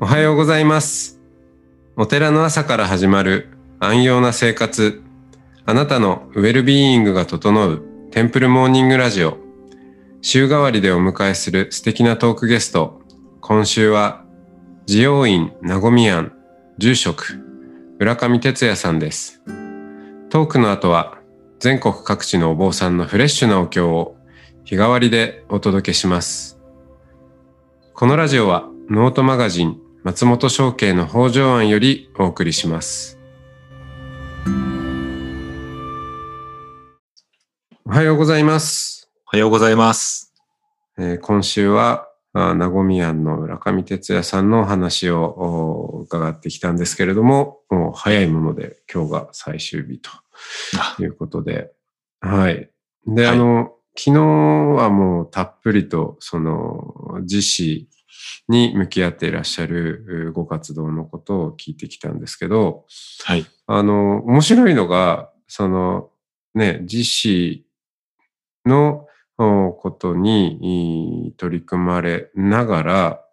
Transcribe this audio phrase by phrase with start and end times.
[0.00, 1.20] おはようございます。
[1.96, 3.48] お寺の朝から始まる
[3.80, 5.02] 安養な生活。
[5.66, 7.82] あなたのウェルビーイングが整う
[8.12, 9.38] テンプルモーニングラジオ。
[10.22, 13.00] 週替わりでお迎えする素敵なトークゲスト。
[13.40, 14.24] 今週は、
[14.86, 16.32] 慈養院なごみ庵
[16.78, 17.40] 住職、
[17.98, 19.42] 浦上哲也さんです。
[20.30, 21.18] トークの後は、
[21.58, 24.16] 全国各地のお坊さんのフレッシュなお経を
[24.64, 26.56] 日替わりでお届けします。
[27.94, 33.18] このラジオはノートマガジン松本商家の北条庵よりお送りします。
[37.84, 39.10] おはようございます。
[39.26, 40.32] おはようございます。
[40.98, 50.08] えー今週は、あなごみ庵の浦上哲也さんのお話をお伺ってきたんですけれども、もう早いもので今日が最終日と
[50.78, 51.70] あいうことで、
[52.22, 52.70] はい。
[53.06, 57.90] で、はいあの、昨日はもうたっぷりと、その、自死
[58.48, 62.86] に向き合っていらっしゃるうご活動のことを聞いてきたんですけど、
[63.24, 63.46] はい。
[63.66, 66.10] あの、面白いのが、その、
[66.54, 67.66] ね、自死
[68.64, 69.06] の
[69.38, 73.24] おことにい取り組まれながら、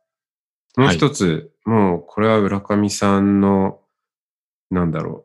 [0.77, 3.79] もう一つ、もうこれは浦上さんの、
[4.69, 5.23] なんだろ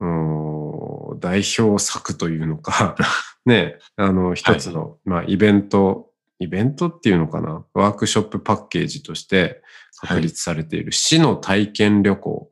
[0.00, 2.96] う、お代表作というのか、
[3.46, 6.07] ね、あの、一つの、まあ、イベント、
[6.38, 9.62] イベントっていうのかな、ワークショップパッケージとして
[9.96, 12.50] 確立されている死の体験旅行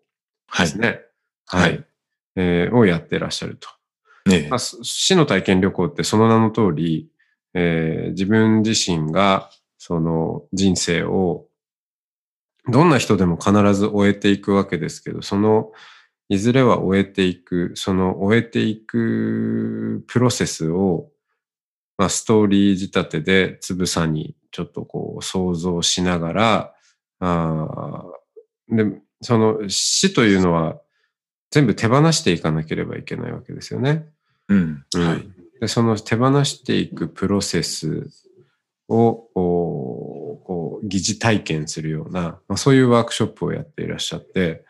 [0.48, 0.67] はい。
[0.67, 1.01] ですね。
[1.47, 1.84] はいはい。
[2.37, 3.69] えーをやってらっしゃると。
[4.29, 7.09] ねまあ、す死の体験旅行ってその名の通り、
[7.55, 11.47] えー自分自身がその人生を
[12.69, 15.73] どんな人でも必ず終えていくわけですけど、その
[16.29, 21.09] いずれは終えていく、その終えていくプロセスを、
[21.98, 26.75] まあ、ストーリー仕立てでつぶさにちょっとこう想像しながら、
[27.20, 30.79] あーで、その死というのは
[31.51, 34.07] 全部手放していかなければいけないわけですよね。
[34.48, 34.84] うん。
[34.95, 35.29] うんはい。
[35.61, 38.11] でその手放していくプロセス
[38.89, 44.64] をこう疑似体験するような、まあ、そういうワークショップをやっていらっしゃって、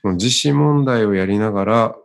[0.00, 1.96] はい自身問題をやりながら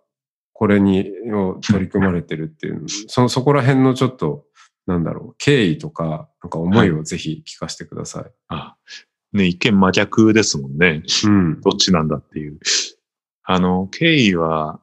[0.61, 4.45] これにを取り組まれてるっていう、そそこら辺のちょっと
[4.85, 8.25] なんだろう経緯とかなんか思いをぜひ聞かせてください。
[8.49, 8.75] あ
[9.33, 11.01] ね、一見真逆ですもんね。
[11.25, 11.61] うん。
[11.61, 12.59] どっちなんだっていう。
[13.41, 14.79] あの、経緯は、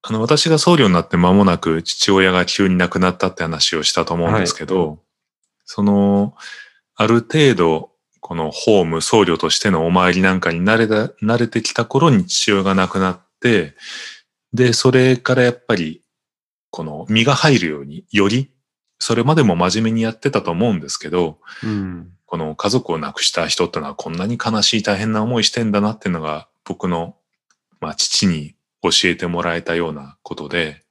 [0.00, 5.00] あの、私が僧侶になって間もなく父親が急に亡くなったって話をしたと思うんですけど、
[5.66, 6.34] その、
[6.94, 7.90] ある程度、
[8.20, 13.74] このホーム、僧侶としてのお参りなんかに慣れた、慣れてきた頃に父親が亡くなって、
[14.52, 16.02] で、それからやっぱり、
[16.70, 18.50] この身が入るように、より、
[18.98, 22.12] それまでも真面目にやってたと思うんですけど、うん。
[22.32, 27.16] この家族を亡くした人ってのはこんなに悲しい大変な思いしてんだなっていうのが僕の、
[27.78, 30.82] まあ、父に教えてもらえたようなことで、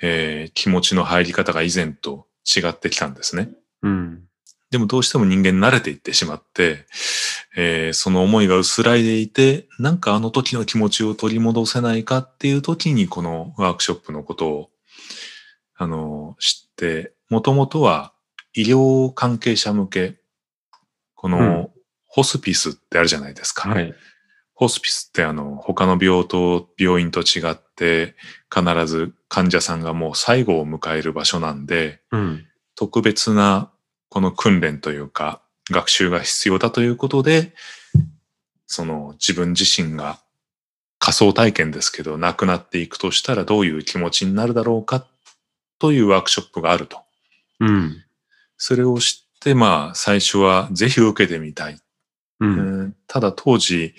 [0.00, 3.50] えー気持ちの入り方が以前と違ってきたんですね。
[3.82, 4.22] うん。
[4.70, 6.86] でもどうしても人間慣れていってしまって、
[7.60, 14.70] えーその思いが薄らいでいて、なんかあの時の気持ちを取り戻せないかっていう時にこのワークショップのことを、
[15.76, 18.12] あの、知って、もともとは
[18.54, 20.20] 医療関係者向け、
[21.14, 21.68] この、うん
[22.10, 23.68] ホスピスってあるじゃないですか。
[23.68, 23.94] はい。
[24.54, 28.16] ホスピスってあの、他の病棟、病院と違って、
[28.52, 32.46] 必ず患者さんがもう最後を迎える場所なんで、うん。
[32.74, 33.70] 特別な
[34.08, 37.54] この訓練というか学習が必要だということで、
[38.66, 40.20] その自分自身が
[40.98, 45.06] 仮想体験ですけど亡くなっていくとしたらどういう気持ちになるだろうか
[45.78, 46.98] というワークショップがあると。
[47.60, 48.04] うん。
[48.56, 51.78] それを知って、まあ最初はぜひ受けてみたい。
[52.40, 52.58] うん。
[52.58, 53.94] うんただ当時、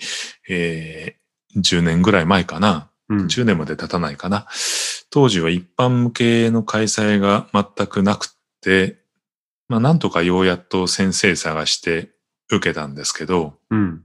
[0.48, 1.20] えー
[1.56, 2.90] 10年ぐらい前かな。
[3.08, 3.26] うん。
[3.26, 4.46] 10年まで経たないかな。
[5.10, 8.28] 当時は一般向けの開催が全くなくっ
[8.60, 8.99] て、
[9.70, 12.10] まあなんとかようやっと先生探して
[12.50, 14.02] 受けたんですけど、うん。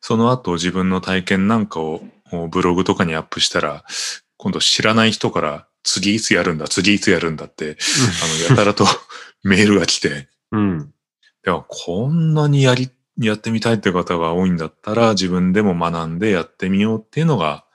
[0.00, 2.00] その後自分の体験なんかを
[2.50, 3.84] ブログとかにアップしたら、
[4.38, 7.76] 今度知らない人から次いつやるんだ、次いつやるんだって、
[8.48, 8.86] あの、やたらと
[9.44, 10.94] メールが来て、うん。
[11.42, 12.90] ではこんなにやり、
[13.20, 17.66] やってみたいって方が多いんだったら自分でも学んでやってみようっていうのが、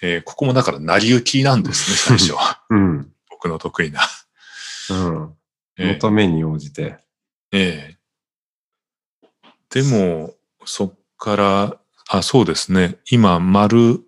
[0.00, 2.62] えーここもだから成り行きなんですね、最初は。
[2.70, 3.12] うん。
[3.30, 4.00] 僕の得意な。
[4.90, 5.34] うん。
[5.76, 6.98] え求めに応じて。
[7.52, 7.98] ええ
[9.70, 10.34] でも、
[10.64, 11.76] そっから、
[12.08, 12.96] あ、そうですね。
[13.10, 14.02] 今、丸う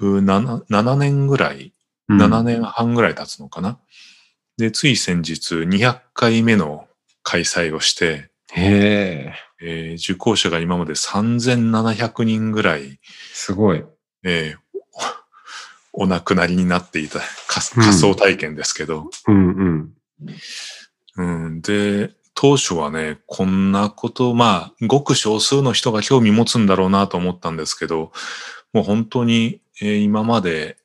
[0.00, 1.72] 7, 7年ぐらい、
[2.08, 3.78] うん7年半ぐらい経つのかな。
[4.58, 6.86] で、つい先日200回目の
[7.22, 13.00] 開催をして、へえ、えー受講者が今まで3700人ぐらい、
[13.32, 13.84] すごい。
[14.22, 14.58] えー
[15.92, 19.94] おお亡くなりになっていた仮うん仮想体験ですけど、うんうん。
[20.22, 20.34] うん、
[21.16, 28.12] で、当初はね、こんなこと、まあ、ごく少数の人が興味持つんだろうなと思ったんですけど、
[28.72, 30.76] もう本当に、えー今まで、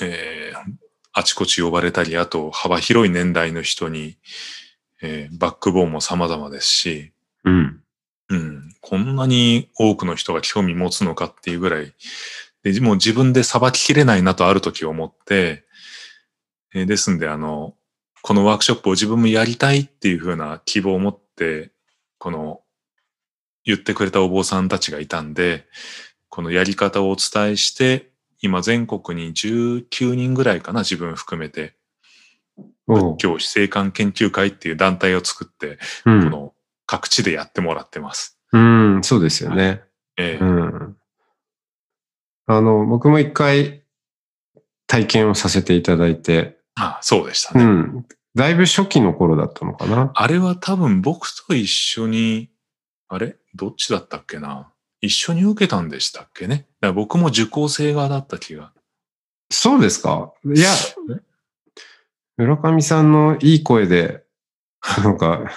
[0.00, 0.72] えー
[1.18, 4.18] あちこち呼ばれたり、あと幅広い年代の人に、
[5.02, 7.12] えーバックボーンも様々ですし、
[7.44, 7.82] うん。
[8.28, 11.92] うん、こんなに多くの人が興味持つのかっていうぐらい、
[12.64, 15.64] でもう自分で裁ききれないなとある時思って、
[16.74, 17.74] えーですんで、あの、
[18.26, 21.70] このワークショップを自分もやりたいっていうふうな希望を持って、
[22.18, 22.60] この、
[23.64, 25.64] 言ってくれたお坊さんたちがいたんで、
[26.28, 28.10] このやり方をお伝えして、
[28.42, 31.76] 今全国に19人ぐらいかな、自分含めて、
[32.88, 36.52] 仏教死生観研究会っていう団体を作って、うんこの
[36.84, 38.40] 各地でやってもらってます。
[38.50, 39.82] うん、そうですよね。
[40.16, 40.96] ええうん。
[42.46, 43.84] あの、僕も一回
[44.88, 47.64] 体験をさせていただいて、あそうでしたね。
[47.64, 48.06] うん。
[48.36, 50.12] だいぶ初期の頃だったのかな。
[50.14, 52.50] あれは多分僕と一緒に、
[53.08, 53.36] あれ？
[53.54, 54.70] どっちだったっけな？
[55.00, 56.56] 一緒に受けたんでしたっけね？
[56.56, 58.72] だから僕も受講生側だった気が。
[59.50, 60.32] そうですか？
[60.44, 60.68] いや、
[62.36, 64.24] 村上さんのいい声で、
[64.98, 65.50] なんか、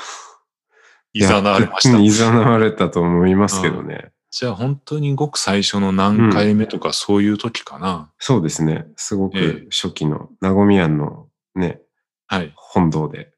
[1.12, 2.04] いざなわれましたうん。
[2.06, 4.12] いざなわれたと思いますけどね。
[4.32, 8.12] じゃあ本当にごく最初の何回目とかそういう時かな。
[8.20, 8.86] そうですね。
[8.96, 11.82] すごええく初期の、名古屋のね、
[12.30, 12.54] はい。
[12.56, 13.34] 本堂で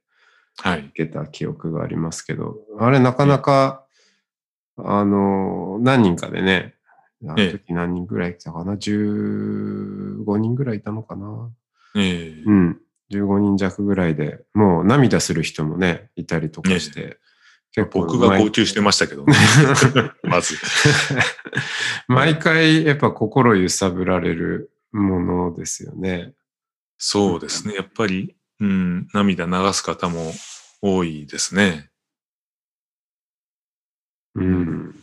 [0.58, 0.80] はい。
[0.80, 3.86] 受けた記憶がありますけど、あれなかなか、
[4.78, 6.76] あの、何人かでね、
[7.24, 11.50] あのええ時何人ぐらい来たかな ?15 人ぐらいいたのかな？
[11.96, 12.82] ええうん。
[13.12, 17.18] 15人弱ぐらいで、もう涙する人もね、いたりとかして、
[17.74, 19.34] 結構僕が号毎泣してましたけどね。
[20.24, 20.56] まず。
[22.08, 26.34] 毎回やっぱ心揺さぶられるものですよね。
[26.98, 27.76] そうですね。
[27.76, 30.32] やっぱり、うん、涙流す方も
[30.82, 31.90] 多いですね。
[34.36, 34.96] うん。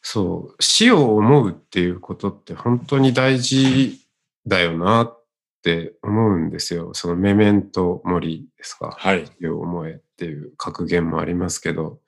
[0.00, 0.62] そう。
[0.62, 4.00] 死を思うっていうことって本当に大事
[4.46, 5.22] だよなっ
[5.62, 6.94] て思うんですよ。
[6.94, 8.94] そのメメントモリですか。
[8.96, 9.26] はい。
[9.40, 11.98] 死を思えっていう格言もありますけど、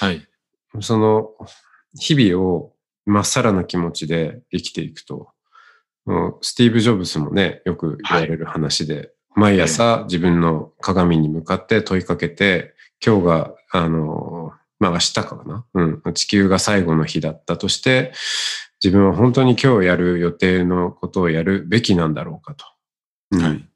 [0.00, 0.26] はい。
[0.80, 1.30] その
[1.94, 2.72] 日々を
[3.06, 5.30] まっさらな気持ちで生きていくと、
[6.06, 12.74] うんスティーブ・ジョブズもね、よく言われる話で、毎朝自分の鏡に向かって問いかけて、
[13.04, 18.12] 今日が、あの、まあ明日かな、うん、地球が最後の日だったとして、
[18.82, 22.64] 自分は本当に今日やる予定のことをやるべきなんだろうかと。
[23.32, 23.42] うん。
[23.42, 23.68] はい。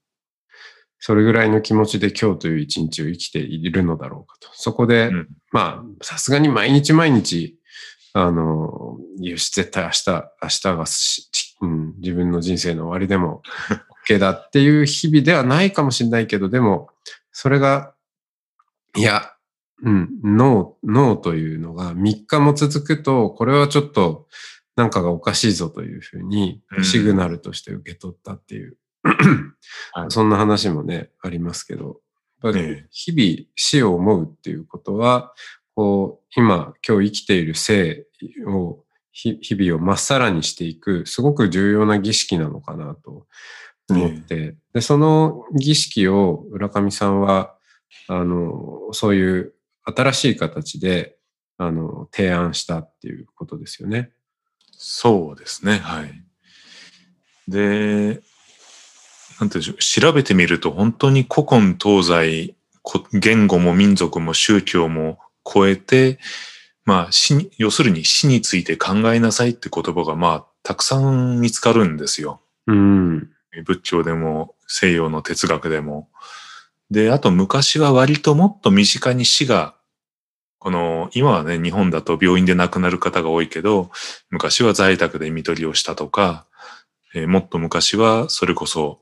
[0.98, 4.48] それぐらいの気持ちで今日という一日を生きているのだろうかと。
[4.54, 5.28] そこで、うん。
[5.52, 7.58] まあ、さすがに毎日毎日、
[8.14, 10.10] あの、よし、絶対明日、
[10.42, 10.84] 明日が
[11.62, 13.42] うん、自分の人生の終わりでも
[14.10, 16.88] OK だっていう日々ではないかもしれないけど、でも、
[17.32, 17.94] それが、
[18.96, 19.32] いや、
[19.82, 24.26] うん、ノー、ノーというのが3日も続くと、これはちょっと
[24.76, 26.84] なんかがおかしいぞというふうにうん。
[26.84, 28.76] シグナルとして受け取ったっていう、
[29.92, 30.10] はい。
[30.10, 32.00] そんな話もね、ありますけど、
[32.42, 32.86] やっぱりええ。
[32.90, 35.32] 日々死を思うっていうことは、
[35.74, 38.06] こう、今、今日生きている生
[38.46, 43.26] を、ひ日々をまっさらにしていく、すごく重要な儀式なのかなと
[43.92, 47.54] 思って、で、その儀式を浦上さんは、
[48.08, 49.54] あの、そういう
[49.84, 51.16] 新しい形で、
[51.58, 54.10] あの、提案したっていうことですよね。
[54.72, 55.78] そうですね。
[55.78, 56.24] はい。
[57.48, 58.22] で、
[59.40, 59.76] なんていうんでしょう。
[59.76, 66.18] 調べてみると本当に古今東西、こ言語も民族も宗教も超えて、
[66.84, 72.40] まあ死に、要するに死について考えなさいって言葉がまあたくさん見つかるんですよ。
[72.66, 73.30] うん。
[73.64, 76.08] 仏教でも西洋の哲学でも。
[76.90, 79.74] で、あと昔は割ともっと身近に死が、
[80.58, 83.90] この、今はね、日本だと病院で亡くなる方が多いけど、
[84.28, 86.46] 昔は在宅で看取りをしたとか、
[87.14, 89.00] えーもっと昔はそれこそ、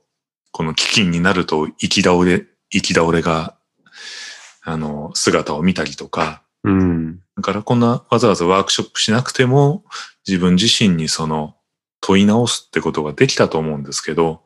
[0.52, 3.56] この飢饉になると生き倒れ、生き倒れが、
[4.62, 7.20] あの、姿を見たりとか、うん。
[7.36, 9.84] だからこんなわざわざワークショップしなくても
[10.26, 11.54] 自分自身にその
[12.00, 14.42] 問い直すってことができたと思うんですけど、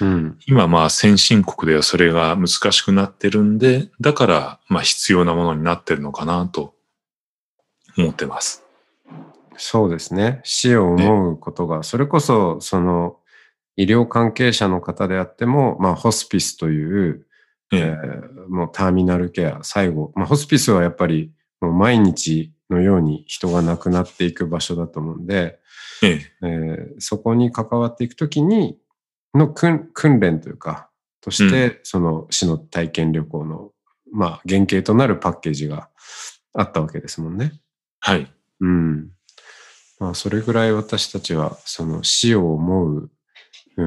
[0.00, 0.38] うん。
[0.46, 6.74] 今まあ先進国ではそれが難しくなってるんで、だからまあ必要なものになってるのかなと
[7.96, 8.64] 思ってます。
[9.56, 10.40] そうですね。
[10.44, 13.16] 死を思うことが、それこそ、その、
[13.76, 17.26] 医療関係者の方であっても、まあ、ホスピスという、
[17.72, 25.58] ええーもうターミナルケア、最後、まあ、ホスピスはやっぱりもう毎日のように人が亡くなっていく場所だと思うんで、
[26.02, 28.78] えええーそこに関わっていくときに、
[29.34, 30.88] の訓訓練というか、
[31.20, 33.72] として、その死の体験旅行の、
[34.12, 35.88] まあ、原型となるパッケージが
[36.54, 37.52] あったわけですもんね。
[38.00, 38.32] はい。
[38.60, 39.10] うん。
[39.98, 43.10] まあ、それぐらい私たちは、その死を思う、
[43.76, 43.82] う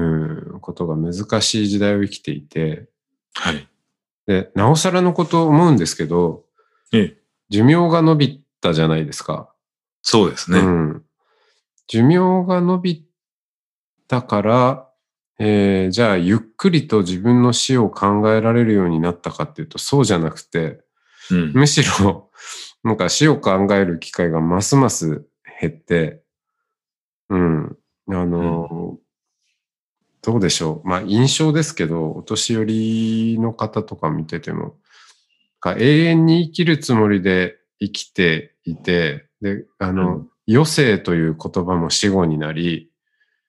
[0.56, 2.88] ん、ことが難しい時代を生きていて、
[3.34, 3.66] はい。
[4.26, 6.44] で、なおさらのことを思うんですけど、
[6.92, 7.16] ええ。
[7.48, 9.52] 寿命が伸びたじゃないですか。
[10.02, 10.58] そうですね。
[10.60, 11.04] うん。
[11.90, 13.06] 寿命が伸び
[14.06, 14.90] たから、
[15.40, 20.84] えーじゃあ、ゆっくりと自分の死を考えられるようになったかっていうと、そうじゃなくて、
[21.32, 21.52] うん。
[21.52, 22.30] むしろ、
[22.84, 25.26] なんか死を考える機会がますます
[25.60, 26.22] 減って、
[27.28, 27.76] うん。
[28.06, 28.98] あの、
[30.22, 30.88] どうでしょう。
[30.88, 34.76] まあ、印象ですけど、お年寄りの方とか見てても、
[35.58, 42.90] か永遠に生きるつもりで生きていて、で、あの、うん余生という言葉も死後になり、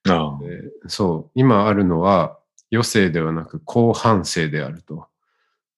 [0.07, 0.39] ああ。
[0.43, 2.37] でそう、今あるのは
[2.71, 5.07] 余生ではなく後半生であると。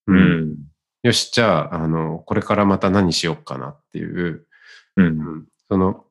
[0.08, 0.58] うん。
[1.04, 4.46] よし、じゃあ、あの、これからまた何しようかなっていう、
[4.98, 5.46] うん。
[5.70, 6.06] その、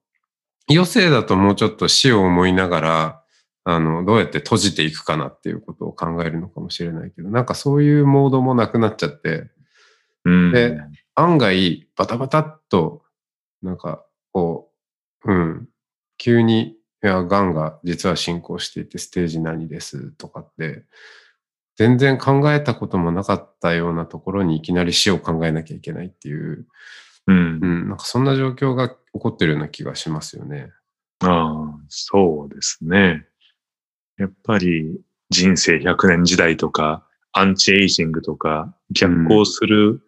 [0.70, 3.22] 余生だともうちょっと死を思いながら、
[3.64, 9.50] あの、どうやって閉じていくかなっていうことを考えるのかもしれないけど、なんかそういうモードもなくなっちゃって、
[10.24, 10.52] うん。
[10.52, 10.80] で
[11.14, 13.02] 案外、バタバタっと、
[13.62, 14.06] なんか、こ
[15.24, 15.68] う、うん、
[16.18, 20.84] 急に、いや、癌が実は進行していて、ステージ何ですとかって、
[21.76, 26.66] 全然考えたこともなかったようなところにいきなり死を考えなきゃいけないっていう、
[27.26, 27.66] うんう。
[27.66, 30.70] ん、なんかそんな状況が起こってるような気がしますよね。
[31.20, 33.26] ああ、そうですね。
[34.18, 35.00] やっぱり
[35.30, 40.02] 人生100年時代とか、アンチエイジングとか、逆行する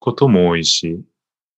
[0.00, 1.00] ことも多いし、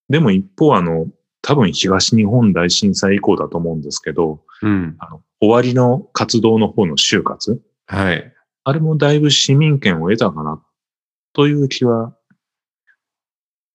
[0.08, 1.06] でも一方あの、
[1.48, 4.96] 多分東日本大震災以降だと思うんですけど、うん。
[4.98, 7.62] あの、終わりの活動の方の就活？
[7.86, 8.34] はい。
[8.64, 10.62] あれもだいぶ市民権を得たかな、
[11.32, 12.14] という気は。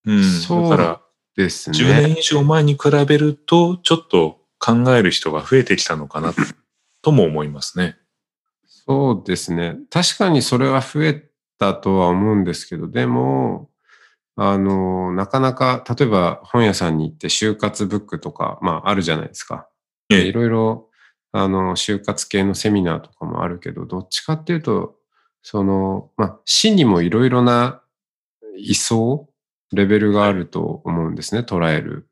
[0.06, 0.24] うん。
[0.24, 1.02] そうだから、
[1.36, 2.02] です10ね。
[2.10, 6.32] 年以上前に比べると、ちょっと考える人が増えてきたのかな、
[7.02, 7.98] とも思いますね。
[8.68, 9.78] そうですね。
[9.90, 11.28] 確かにそれは増え
[11.58, 13.72] たとは思うんですけど、でも、
[14.36, 19.68] あの、なかなか、例えば本屋さんに行って就活ブックとか、まああるじゃないですか。
[20.10, 20.90] ええいろいろ、
[21.32, 24.96] あの、就活系のセミナーとかもあるけど、どっちかっていうと、
[25.42, 27.82] その、まあ死にもいろいろな
[28.58, 29.26] 位相、
[29.72, 32.08] レベルがあると思うんですね、捉える。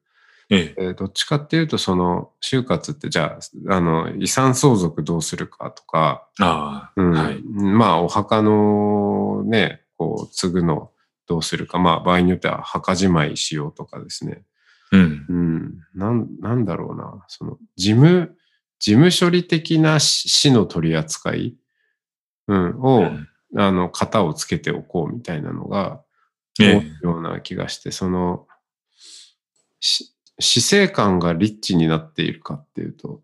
[0.50, 0.76] ええ。
[0.78, 7.42] えーどっちかっていうと、その、就活って、じゃあ、あの、遺産相続どうするかとか、ああ、うんはい。
[7.42, 10.91] まあ、お墓のね、こう、継ぐの
[11.32, 14.44] どうするか、まあ、場合によっては墓じまいしようとかですね。
[14.92, 15.26] うん。
[15.30, 18.36] うん、なん、なんだろうな、その、事務、
[18.80, 21.56] 事務処理的な死死の取り扱い、
[22.50, 26.02] うん、を、うんあの、型をつけておこうみたいなのが、
[26.60, 28.46] ええ多いような気がして、その、
[29.80, 33.22] し死生観がリッチになっているかっていうと、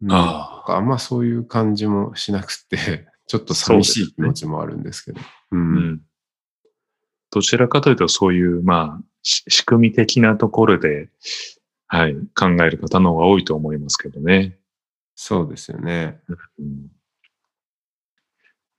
[0.00, 5.20] うんああんまそういう感じもしなくて、 ちょっと寂しい気持ちもあるんですけど。
[5.52, 5.56] う。
[5.56, 6.05] うんん。
[7.36, 11.10] どちらかというと、そういう、まあ、し仕組み的なところで、
[11.86, 14.56] はい、考える方の方が多いと思いますけどね。
[15.14, 16.18] そうですよね。
[16.58, 16.90] うん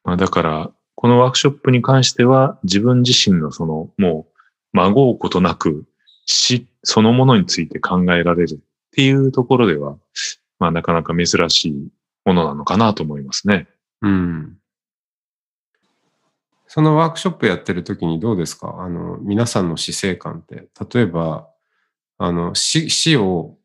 [0.03, 4.39] まあ、だから、このワークショップに関しては、自分自身のその、もう、
[4.73, 5.85] まごうことなく、
[6.25, 8.57] 死そのものについて考えられるっ
[8.89, 9.97] ていうところでは、
[10.57, 11.89] まあ、なかなか珍しい
[12.25, 13.67] ものなのかなと思いますね。
[14.01, 14.57] うん。
[16.67, 18.75] そのワークショップやってる時にどうですか？
[18.79, 21.47] あの、皆さんの死生観って、例えば、
[22.17, 23.55] あの、死、死を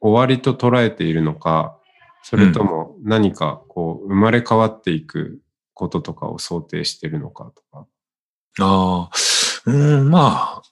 [0.00, 1.76] 終わりと捉えているのか、
[2.22, 5.40] それとも何かこう、生まれ変わっていく
[5.74, 7.86] こととかを想定しているのかとか。
[8.60, 10.62] ああ、うん、まあ、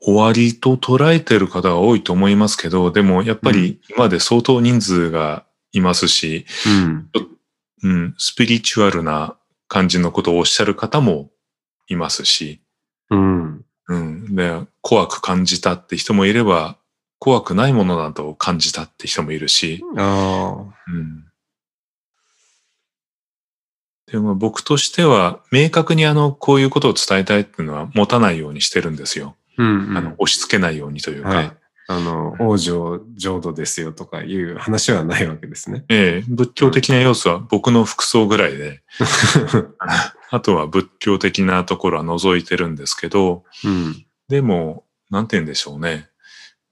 [0.00, 7.10] 終わりと捉えてる方が多いと思いますけど、でもやっぱり今まで相当人数がいますし、うん。
[7.82, 9.37] うん、スピリチュアルな
[9.68, 11.30] 感じのことをおっしゃる方も
[11.88, 12.60] いますし、
[13.10, 13.64] うん。
[13.88, 16.76] うん、で、怖く感じたって人もいれば、
[17.18, 20.56] 怖くないものだと感じたって人もいるし、あ
[20.88, 21.24] うん。
[24.10, 29.36] でも僕としては、明確にあの、こういうことを伝えたいっていうのは持たないようにしてるんですよ。
[29.58, 29.62] あ。
[29.62, 29.96] うん、うん。
[29.96, 31.28] あの、押し付けないようにというか。
[31.28, 31.52] はい。
[31.90, 35.86] あの、王女浄土ですよとかいう話はないわけですね。
[35.88, 38.82] ええ、仏教的な要素は僕の服装ぐらいで、
[40.30, 44.04] あとは仏教的なところは除いてるんですけど、うん。
[44.28, 46.10] でも、なんて言うんでしょうね。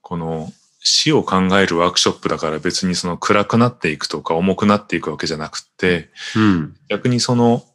[0.01, 6.75] この死を考えるワークショップだから別にその暗くなっていくとか重くなっていくわけじゃなくって、うん。
[6.89, 7.65] 逆にその、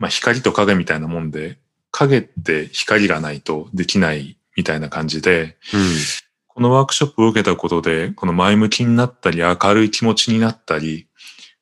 [0.00, 1.58] まあ光と影みたいなもんで、
[1.92, 5.56] 影って光がないとできないみたいな感じで、
[6.54, 11.08] このワークショップを受けたことで、この前向きになったり、明るい気持ちになったり、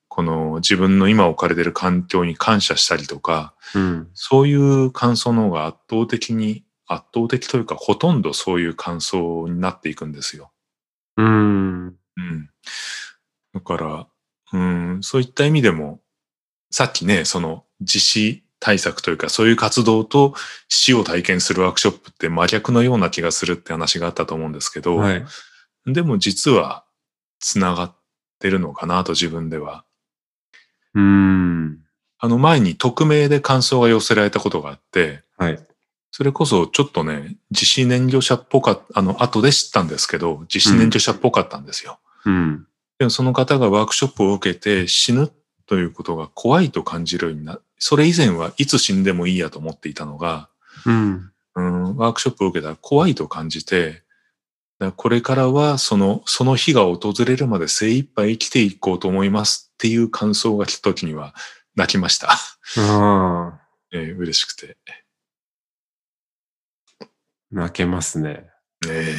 [0.09, 4.09] この自分の今置かれている環境に感謝したりとか、うん。
[4.15, 10.51] そういう感想の方が圧倒的に、圧倒的というか、ほとんどそういう感想になっていくんですよ。
[11.17, 11.87] うん。
[11.87, 12.51] うん。
[13.55, 14.07] だから、
[14.53, 16.01] うん、そういった意味でも、
[16.73, 20.35] さっきね、その自死対策というか、そういう活動と
[20.69, 25.25] 死を体験するワークショップって真逆のような気がするって話があったと思うんですけど、はい。
[25.87, 26.85] でも実は
[27.41, 27.97] 繋がっ
[28.39, 29.85] てるのかなと自分では。
[30.95, 31.79] うん。
[32.19, 35.59] あの前に匿名で感想が寄せられたことがあって、はい。
[36.11, 41.99] それこそちょっとね、自死燃料者っぽかった、あの、後で知ったんですけど、自死燃料者っぽかったんですよ。
[42.27, 42.67] うん。
[42.99, 45.31] でもその方がワークショップを受けて死ぬ
[45.67, 50.49] ということが怖いと感じるようにな、それ以前はいつ死んでもいいやと思っていたのが、
[50.87, 51.33] うん。
[51.57, 54.03] うん、ワークショップを受けたら怖いと感じて、
[54.97, 61.35] これからはその、その日が訪れるまで精一杯生きていこうと思いますっていう感想が来た時には
[61.75, 62.31] 泣きました。
[62.31, 62.37] あ
[62.77, 63.61] あ。
[63.93, 64.77] えー嬉しくて。
[67.51, 68.49] 泣けますね。
[68.89, 69.15] え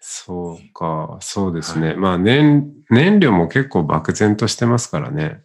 [0.00, 1.16] そうか。
[1.20, 1.94] そうですね。
[1.94, 5.42] まあ、燃、燃料も結構漠然としてますからね。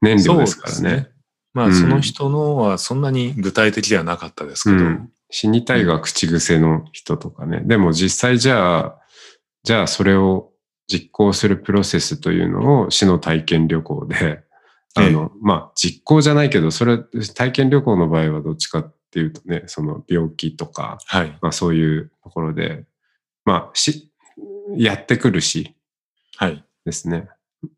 [0.00, 1.12] 燃料ですからね。
[1.54, 5.10] まあ、うんその人のはそんなに具体的ではなかったですけど、うん。
[5.30, 7.62] 死にたいが口癖の人とかね。
[7.64, 8.98] でも実際じゃあ、
[9.64, 10.50] じゃあそれを
[10.88, 14.42] 実行するプロセスというのを死の体験旅行で、
[14.94, 16.98] あの、まあ実行じゃないけど、それ
[17.34, 21.38] 体験旅行の場合はどっちかっていうとね、その病気とか、はい。
[21.40, 22.84] まあそういうところで、
[23.44, 24.10] まあし、
[24.76, 25.74] やってくるし
[26.36, 26.64] はい。
[26.84, 27.28] ですね。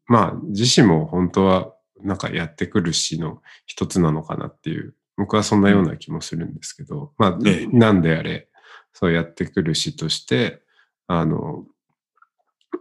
[0.07, 1.74] まあ自身も本当は
[2.05, 8.49] なんかやってくるしの一つなのかなっていう、僕はそんなような気もするんですけど、まあ、ええなんであれ、
[8.93, 10.63] そうやってくるしとして、
[11.07, 11.65] あの、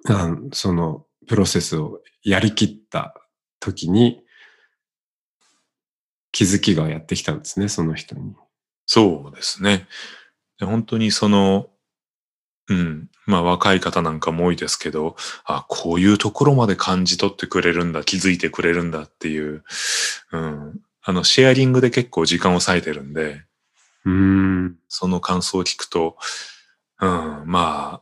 [0.08, 3.14] あのそのプロセスをやりきった
[3.60, 4.24] 時に
[6.32, 8.34] 気づきがやってきたんですね、その人に。
[8.86, 9.88] そうですね。
[10.60, 11.70] で本当にその、
[12.70, 19.64] うん、まあ若い方なんかも多いですけど、あ、こういうところまで感じ取ってくれるんだ、気づいてくれるんだっていう、
[20.32, 23.44] うん、あの、シェアリングで結構時間を割いてるんで、
[24.06, 24.76] うーん。
[24.88, 26.18] その感想を聞くと、
[27.02, 28.02] うん、ま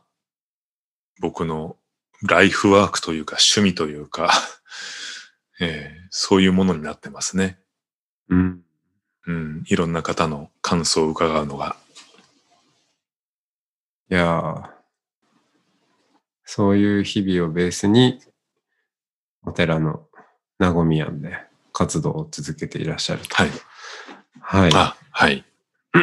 [1.20, 1.76] 僕の
[2.22, 4.32] ライフワークというか趣味というか、
[5.60, 7.58] えーそういうものになってますね。
[8.28, 8.62] うん。
[9.26, 11.74] うん、いろんな方の感想を伺うのが。
[14.12, 14.70] いやー
[16.44, 18.20] そういう日々をベースに、
[19.46, 20.02] お寺の
[20.58, 21.38] 名古屋で
[21.72, 23.34] 活動を続けていらっしゃると。
[23.34, 23.50] はい。
[24.38, 24.70] はい。
[24.74, 25.46] あ、はい。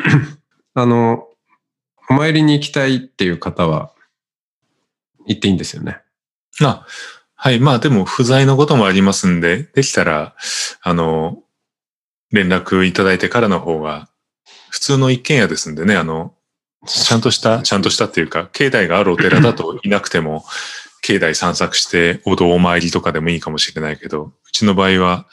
[0.73, 1.27] あの、
[2.09, 3.93] お参りに行きたいっていう方は、
[5.27, 6.01] 行っていいんですよね？
[6.63, 6.87] あ、
[7.35, 7.59] はい。
[7.59, 10.35] まあでも不在のこともありますんで、できたら、
[10.81, 11.43] あの、
[12.31, 14.09] 連絡いただいてからの方が、
[14.71, 16.33] 普通の一軒家ですんでね、あの、
[16.85, 20.45] ちゃんとした、ちゃんとしたっていうか、境内があるお寺だと いなくても、
[21.01, 25.25] 境内散策して、お堂お参りとかでもいいかもしれないけど、うちの場合は、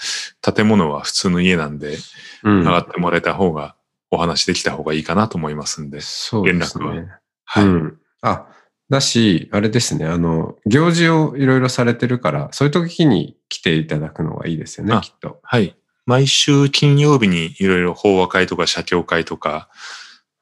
[0.42, 1.98] 建物は普通の家なんで、
[2.42, 3.74] うん上がってもらえた方が、
[4.10, 6.00] お話できた方がいいかなと思いますんで。
[6.00, 7.08] そうです連絡ね。
[7.44, 7.64] はい。
[7.64, 7.98] うん。
[8.22, 8.46] あ、
[8.88, 15.40] だし、あれですね、あの、行事をいろいろされてるから、そういう時に来ていただくのがいいですよね、あきっと。
[15.42, 15.76] はい。
[16.06, 19.68] 毎週金曜日にいろいろ法話会とか写経会とか、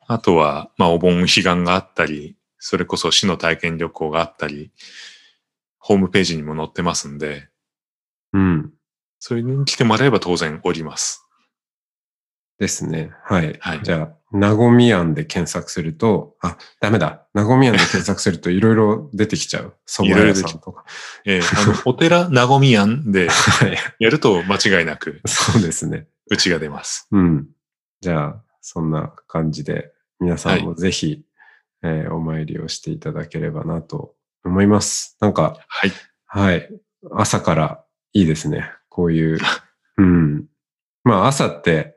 [0.07, 4.71] あとは、まあ、お盆彼岸があったり、それこそ死の体験旅行があったり、
[5.79, 7.49] ホームページにも載ってますんで、
[8.33, 8.73] うん。
[9.19, 11.25] それに来てもらえば当然おります。
[12.59, 13.11] ですね。
[13.25, 13.57] はい。
[13.61, 17.27] はいじゃあ、なごみ庵で検索すると、あ、ダメだ。
[17.35, 19.77] なごみ庵で検索するといろいろ出てきちゃう。
[19.87, 20.85] 蕎麦屋さんとか。
[21.25, 23.77] えーあの、 お寺なごみ庵ではい。
[23.99, 26.07] やると間違いなく、そうですね。
[26.31, 27.09] うちが出ます。
[27.13, 27.49] うん。
[28.01, 31.23] じゃあ、そんな感じで、皆さんもぜひ、
[31.83, 35.17] えーお参りをしていただければなと思います。
[35.21, 35.93] なんか、はい。
[36.27, 36.69] はい。
[37.13, 38.71] 朝からいいですね。
[38.89, 39.39] こういう。
[39.99, 40.47] うん。
[41.05, 41.95] まあ朝って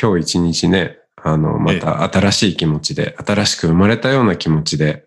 [0.00, 5.06] 今日一日ね、あの、また新しい気持ちで、新しく生まれたような気持ちで、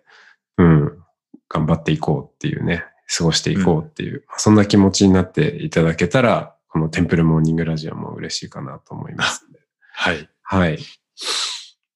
[0.57, 1.03] うん、
[1.49, 2.85] 頑張っていこうっていうね、
[3.17, 9.45] 過ごしていこうっていう、そんな気持ちになっていただけたら、ここのテンプルモーニングラジオも嬉しいかなと思います。
[9.93, 10.29] はい。
[10.43, 10.79] はい。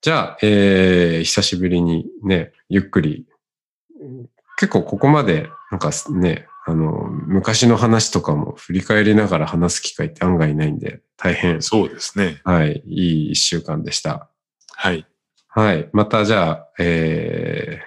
[0.01, 3.27] じゃあ、えー、久しぶりにね、ゆっくり、
[4.57, 12.41] 結構ここまで、なんかね、あの、昔の話とかも振り返りながら話す機会って案外ないんで、大変、そうですね。
[12.43, 14.29] はい、いい一週間でした。
[14.75, 15.05] はい。
[15.47, 15.89] はい。
[15.93, 17.85] またじゃあ、えー、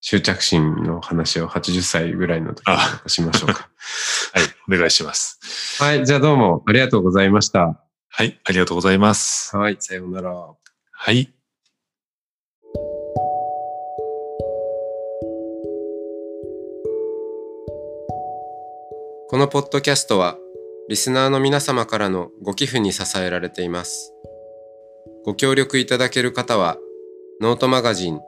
[0.00, 2.76] 執着心の話を80歳ぐらいの時に
[3.10, 3.68] しましょうか。
[4.32, 4.44] はい。
[4.74, 5.82] お願いします。
[5.82, 6.06] はい。
[6.06, 7.78] じゃあどうもありがとうございました。
[8.08, 8.40] はい。
[8.44, 9.54] ありがとうございます。
[9.56, 9.76] はい。
[9.78, 10.32] さようなら。
[11.00, 11.32] はい。
[19.30, 20.36] このポッドキャストは、
[20.88, 24.12] リスナーの皆様からのご寄付に支えられています。
[25.24, 26.78] ご協力いただける方は、
[27.40, 28.20] ノートマガジン、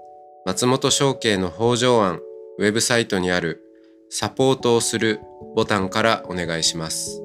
[0.47, 2.21] 松本商家の北条案
[2.59, 3.65] ウェブサイトにある
[4.11, 5.21] サポートをする
[5.57, 7.21] ボタンからお願いします。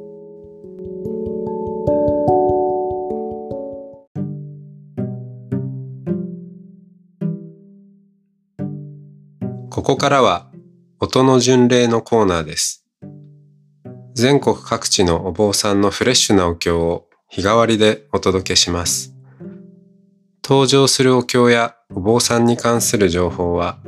[9.76, 10.50] ここからは
[11.02, 12.86] 音の巡礼のコーナーです。
[14.14, 19.14] 全国各地のお坊さんのフレッシュなお経を日替わりでお届けします。
[20.42, 23.80] 登場するお経やお坊さんに関する情報は、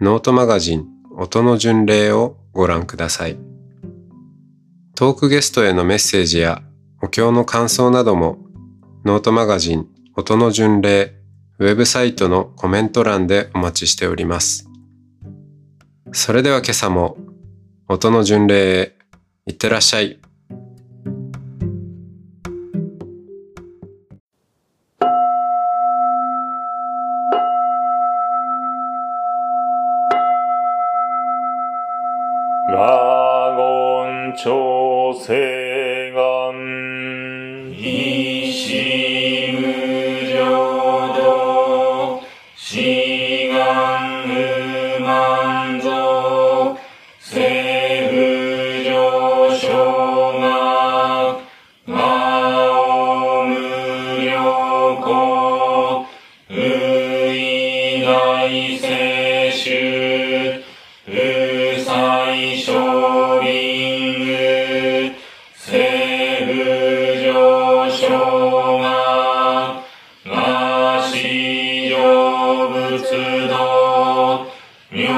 [0.00, 0.86] ノートマガジン
[1.18, 3.36] 音の巡礼をご覧ください。
[4.94, 6.62] トークゲストへのメッセージや
[7.02, 8.38] お経の感想なども、
[9.04, 11.16] ノートマガジン音の巡礼
[11.58, 14.67] ウェブサイトのコメント欄でお待ちしております。
[16.12, 17.16] それでは今朝も
[17.86, 18.96] 音の巡礼へ
[19.46, 20.18] いってらっしゃい。
[32.70, 37.72] ラゴン調整願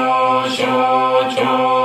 [0.01, 1.80] みょう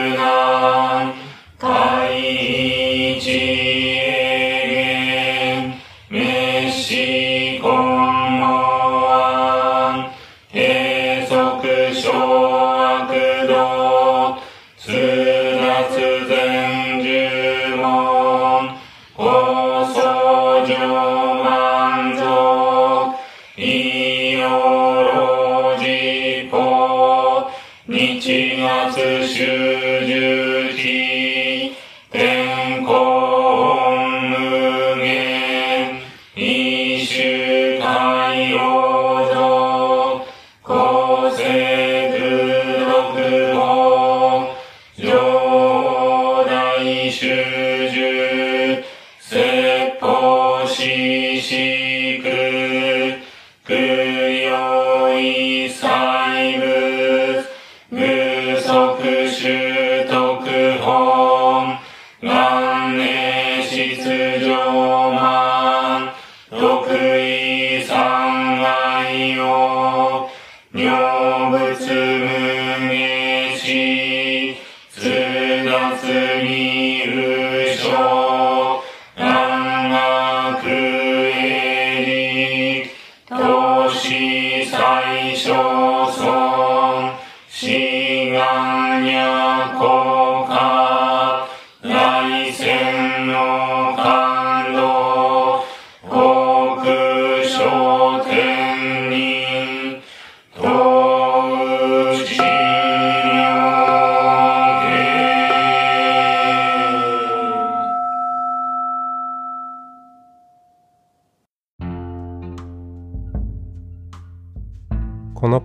[0.00, 0.49] No.